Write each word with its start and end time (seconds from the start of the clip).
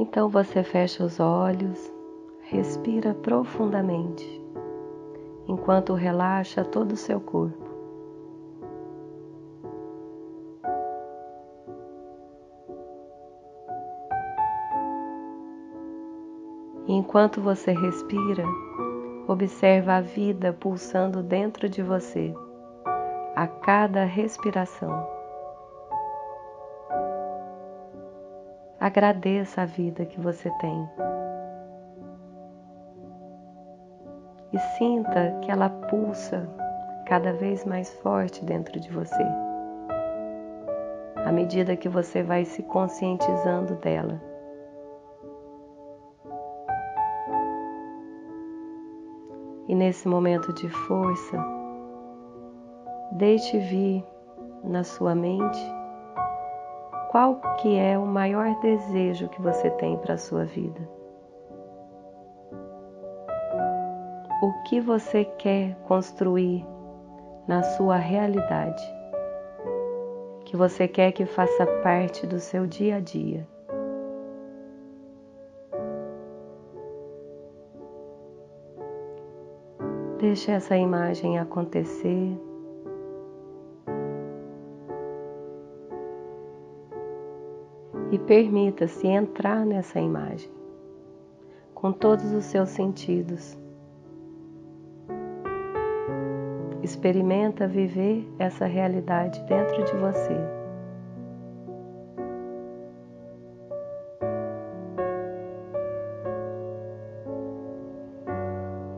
Então 0.00 0.28
você 0.28 0.62
fecha 0.62 1.04
os 1.04 1.18
olhos, 1.18 1.92
respira 2.42 3.12
profundamente, 3.14 4.40
enquanto 5.48 5.92
relaxa 5.92 6.64
todo 6.64 6.92
o 6.92 6.96
seu 6.96 7.20
corpo. 7.20 7.66
E 16.86 16.92
enquanto 16.92 17.40
você 17.40 17.72
respira, 17.72 18.44
observa 19.26 19.94
a 19.94 20.00
vida 20.00 20.52
pulsando 20.52 21.24
dentro 21.24 21.68
de 21.68 21.82
você 21.82 22.32
a 23.34 23.48
cada 23.48 24.04
respiração. 24.04 25.17
Agradeça 28.80 29.62
a 29.62 29.64
vida 29.64 30.06
que 30.06 30.20
você 30.20 30.48
tem. 30.58 30.88
E 34.52 34.58
sinta 34.78 35.36
que 35.42 35.50
ela 35.50 35.68
pulsa 35.68 36.48
cada 37.04 37.32
vez 37.32 37.64
mais 37.64 37.92
forte 37.94 38.44
dentro 38.44 38.78
de 38.78 38.88
você, 38.92 39.26
à 41.16 41.32
medida 41.32 41.74
que 41.74 41.88
você 41.88 42.22
vai 42.22 42.44
se 42.44 42.62
conscientizando 42.62 43.74
dela. 43.76 44.22
E 49.66 49.74
nesse 49.74 50.06
momento 50.06 50.52
de 50.52 50.68
força, 50.68 51.36
deixe 53.10 53.58
vir 53.58 54.04
na 54.62 54.84
sua 54.84 55.16
mente 55.16 55.77
qual 57.08 57.40
que 57.56 57.76
é 57.76 57.98
o 57.98 58.06
maior 58.06 58.54
desejo 58.60 59.28
que 59.28 59.40
você 59.40 59.70
tem 59.70 59.96
para 59.96 60.14
a 60.14 60.18
sua 60.18 60.44
vida. 60.44 60.80
O 64.42 64.52
que 64.64 64.80
você 64.80 65.24
quer 65.24 65.74
construir 65.86 66.64
na 67.46 67.62
sua 67.62 67.96
realidade, 67.96 68.82
que 70.44 70.56
você 70.56 70.86
quer 70.86 71.12
que 71.12 71.24
faça 71.24 71.66
parte 71.82 72.26
do 72.26 72.38
seu 72.38 72.66
dia 72.66 72.96
a 72.96 73.00
dia. 73.00 73.48
Deixe 80.20 80.50
essa 80.50 80.76
imagem 80.76 81.38
acontecer. 81.38 82.47
E 88.10 88.18
permita-se 88.18 89.06
entrar 89.06 89.66
nessa 89.66 90.00
imagem 90.00 90.50
com 91.74 91.92
todos 91.92 92.32
os 92.32 92.44
seus 92.44 92.70
sentidos. 92.70 93.56
Experimenta 96.82 97.68
viver 97.68 98.28
essa 98.36 98.66
realidade 98.66 99.40
dentro 99.44 99.84
de 99.84 99.92
você. 99.92 100.36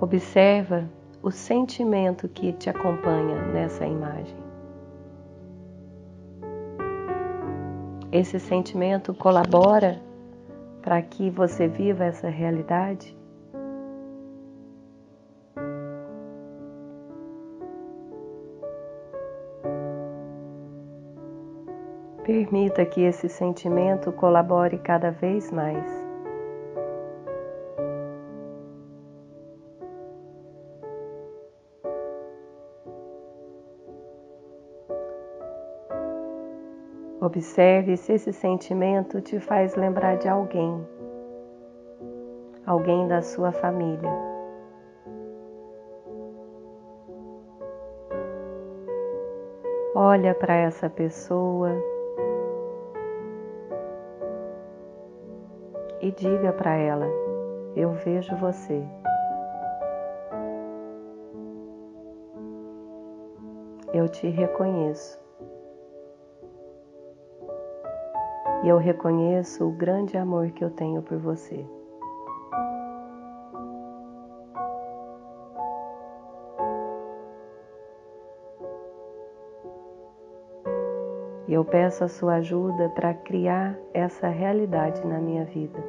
Observa 0.00 0.88
o 1.22 1.30
sentimento 1.30 2.26
que 2.28 2.54
te 2.54 2.70
acompanha 2.70 3.42
nessa 3.52 3.84
imagem. 3.84 4.39
Esse 8.12 8.40
sentimento 8.40 9.14
colabora 9.14 10.02
para 10.82 11.00
que 11.00 11.30
você 11.30 11.68
viva 11.68 12.04
essa 12.04 12.28
realidade? 12.28 13.16
Permita 22.24 22.84
que 22.84 23.02
esse 23.02 23.28
sentimento 23.28 24.10
colabore 24.10 24.78
cada 24.78 25.12
vez 25.12 25.52
mais. 25.52 25.99
Observe 37.22 37.98
se 37.98 38.14
esse 38.14 38.32
sentimento 38.32 39.20
te 39.20 39.38
faz 39.38 39.76
lembrar 39.76 40.16
de 40.16 40.26
alguém, 40.26 40.88
alguém 42.64 43.06
da 43.06 43.20
sua 43.20 43.52
família. 43.52 44.10
Olha 49.94 50.34
para 50.34 50.54
essa 50.54 50.88
pessoa 50.88 51.70
e 56.00 56.10
diga 56.12 56.54
para 56.54 56.74
ela: 56.74 57.06
Eu 57.76 57.92
vejo 57.92 58.34
você. 58.36 58.82
Eu 63.92 64.08
te 64.08 64.26
reconheço. 64.26 65.19
E 68.62 68.68
eu 68.68 68.76
reconheço 68.76 69.66
o 69.66 69.72
grande 69.72 70.16
amor 70.18 70.50
que 70.50 70.62
eu 70.62 70.70
tenho 70.70 71.02
por 71.02 71.18
você. 71.18 71.66
E 81.48 81.52
eu 81.52 81.64
peço 81.64 82.04
a 82.04 82.08
sua 82.08 82.34
ajuda 82.34 82.90
para 82.90 83.12
criar 83.12 83.76
essa 83.92 84.28
realidade 84.28 85.04
na 85.04 85.18
minha 85.18 85.44
vida. 85.46 85.82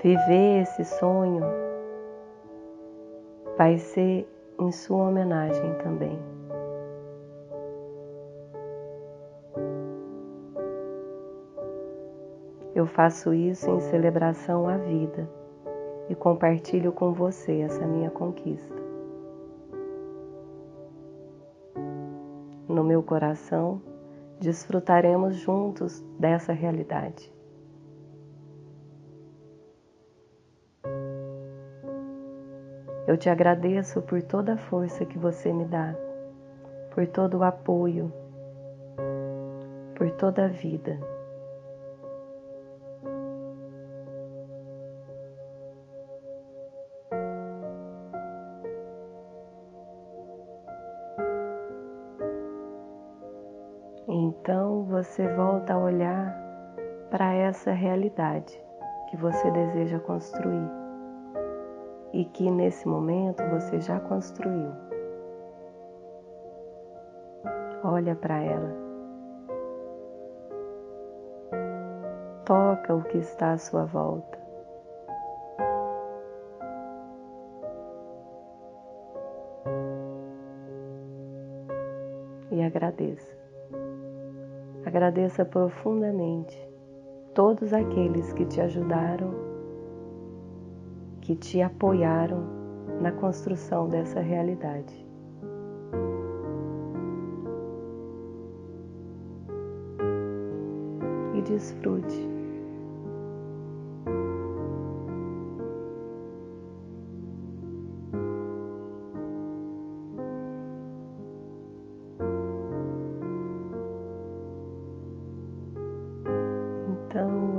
Viver 0.00 0.62
esse 0.62 0.84
sonho 0.84 1.42
vai 3.56 3.78
ser 3.78 4.28
em 4.60 4.70
sua 4.70 5.08
homenagem 5.08 5.74
também. 5.82 6.16
Eu 12.76 12.86
faço 12.86 13.32
isso 13.32 13.70
em 13.70 13.80
celebração 13.80 14.68
à 14.68 14.76
vida 14.76 15.26
e 16.10 16.14
compartilho 16.14 16.92
com 16.92 17.10
você 17.10 17.60
essa 17.60 17.86
minha 17.86 18.10
conquista. 18.10 18.76
No 22.68 22.84
meu 22.84 23.02
coração, 23.02 23.80
desfrutaremos 24.38 25.36
juntos 25.36 26.04
dessa 26.18 26.52
realidade. 26.52 27.34
Eu 33.06 33.16
te 33.16 33.30
agradeço 33.30 34.02
por 34.02 34.20
toda 34.20 34.52
a 34.52 34.58
força 34.58 35.06
que 35.06 35.16
você 35.16 35.50
me 35.50 35.64
dá, 35.64 35.96
por 36.94 37.06
todo 37.06 37.38
o 37.38 37.42
apoio, 37.42 38.12
por 39.94 40.10
toda 40.10 40.44
a 40.44 40.48
vida. 40.48 41.15
Então 54.46 54.84
você 54.84 55.26
volta 55.34 55.74
a 55.74 55.78
olhar 55.78 56.32
para 57.10 57.34
essa 57.34 57.72
realidade 57.72 58.64
que 59.10 59.16
você 59.16 59.50
deseja 59.50 59.98
construir 59.98 60.70
e 62.12 62.24
que 62.26 62.48
nesse 62.48 62.86
momento 62.86 63.42
você 63.50 63.80
já 63.80 63.98
construiu. 63.98 64.70
Olha 67.82 68.14
para 68.14 68.40
ela. 68.40 68.72
Toca 72.44 72.94
o 72.94 73.02
que 73.02 73.18
está 73.18 73.50
à 73.50 73.58
sua 73.58 73.84
volta. 73.84 74.38
E 82.52 82.62
agradeça. 82.62 83.35
Agradeça 84.96 85.44
profundamente 85.44 86.58
todos 87.34 87.74
aqueles 87.74 88.32
que 88.32 88.46
te 88.46 88.62
ajudaram, 88.62 89.30
que 91.20 91.36
te 91.36 91.60
apoiaram 91.60 92.42
na 93.02 93.12
construção 93.12 93.90
dessa 93.90 94.20
realidade. 94.20 95.06
E 101.34 101.42
desfrute 101.42 102.35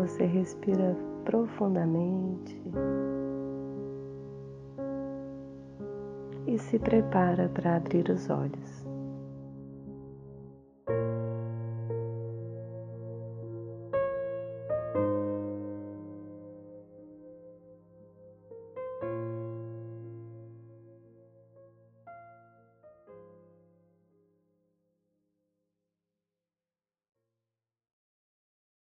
você 0.08 0.26
respira 0.26 0.96
profundamente 1.26 2.62
e 6.48 6.58
se 6.58 6.80
prepara 6.80 7.50
para 7.50 7.76
abrir 7.76 8.10
os 8.10 8.30
olhos. 8.30 8.87